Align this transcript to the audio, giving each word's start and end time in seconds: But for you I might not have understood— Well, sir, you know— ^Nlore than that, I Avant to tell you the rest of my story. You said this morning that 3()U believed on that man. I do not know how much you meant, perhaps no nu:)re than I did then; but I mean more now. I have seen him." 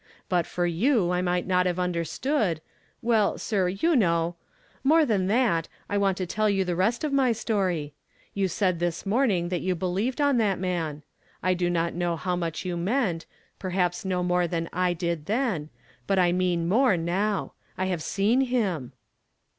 But 0.29 0.47
for 0.47 0.65
you 0.65 1.11
I 1.11 1.21
might 1.21 1.45
not 1.45 1.67
have 1.67 1.77
understood— 1.77 2.59
Well, 3.03 3.37
sir, 3.37 3.67
you 3.67 3.95
know— 3.95 4.35
^Nlore 4.83 5.05
than 5.05 5.27
that, 5.27 5.67
I 5.89 5.95
Avant 5.97 6.17
to 6.17 6.25
tell 6.25 6.49
you 6.49 6.65
the 6.65 6.75
rest 6.75 7.03
of 7.03 7.13
my 7.13 7.33
story. 7.33 7.93
You 8.33 8.47
said 8.47 8.79
this 8.79 9.05
morning 9.05 9.49
that 9.49 9.61
3()U 9.61 9.77
believed 9.77 10.19
on 10.19 10.37
that 10.39 10.57
man. 10.57 11.03
I 11.43 11.53
do 11.53 11.69
not 11.69 11.93
know 11.93 12.15
how 12.15 12.35
much 12.35 12.65
you 12.65 12.77
meant, 12.77 13.27
perhaps 13.59 14.03
no 14.03 14.23
nu:)re 14.23 14.47
than 14.47 14.69
I 14.73 14.93
did 14.93 15.27
then; 15.27 15.69
but 16.07 16.17
I 16.17 16.31
mean 16.31 16.67
more 16.67 16.97
now. 16.97 17.53
I 17.77 17.85
have 17.85 18.01
seen 18.01 18.41
him." 18.41 18.93